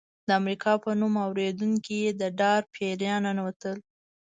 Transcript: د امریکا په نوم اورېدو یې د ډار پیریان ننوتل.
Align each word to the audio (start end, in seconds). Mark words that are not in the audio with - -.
د 0.27 0.29
امریکا 0.39 0.71
په 0.83 0.89
نوم 0.99 1.13
اورېدو 1.25 1.65
یې 2.01 2.09
د 2.19 2.21
ډار 2.39 2.61
پیریان 2.73 3.21
ننوتل. 3.25 3.77